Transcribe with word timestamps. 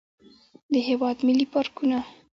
د 0.71 0.73
هېواد 0.87 1.17
ملي 1.27 1.45
پارکونه. 1.53 1.99